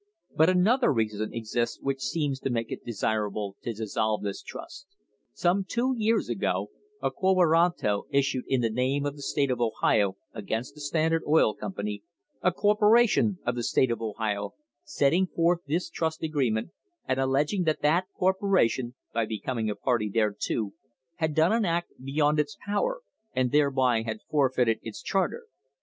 "But 0.35 0.49
another 0.49 0.91
reason 0.91 1.31
exists 1.31 1.79
which 1.79 2.01
seems 2.01 2.39
to 2.39 2.49
make 2.49 2.71
it 2.71 2.83
desirable 2.83 3.55
to 3.61 3.71
dissolve 3.71 4.23
this 4.23 4.41
trust. 4.41 4.87
THE 4.89 4.97
BREAKING 4.97 5.11
UP 5.11 5.29
OF 5.29 5.57
THE 5.59 5.63
TRUST 5.63 5.75
Some 5.75 5.75
two 5.75 5.95
years 6.03 6.27
ago 6.29 6.71
a 7.03 7.11
quo 7.11 7.33
warrants 7.35 7.83
issued 8.09 8.45
in 8.47 8.61
the 8.61 8.71
name 8.71 9.05
of 9.05 9.15
the 9.15 9.21
state 9.21 9.51
of 9.51 9.61
Ohio 9.61 10.17
against 10.33 10.73
the 10.73 10.81
Standard 10.81 11.21
Oil 11.27 11.53
Company, 11.53 12.01
a 12.41 12.51
corporation 12.51 13.37
of 13.45 13.53
the 13.53 13.61
state 13.61 13.91
of 13.91 14.01
Ohio, 14.01 14.55
setting 14.83 15.27
forth 15.27 15.59
this 15.67 15.87
trust 15.87 16.23
agreement 16.23 16.71
and 17.07 17.19
alleging 17.19 17.65
that 17.65 17.83
that 17.83 18.05
corporation, 18.17 18.95
by 19.13 19.27
becoming 19.27 19.69
a 19.69 19.75
party 19.75 20.09
thereto, 20.11 20.71
had 21.17 21.35
done 21.35 21.53
an 21.53 21.63
act 21.63 21.91
beyond 22.03 22.39
its 22.39 22.57
power, 22.65 23.01
and 23.35 23.51
thereby 23.51 24.01
had 24.01 24.17
forfeited 24.27 24.79
its 24.81 25.03
charter. 25.03 25.43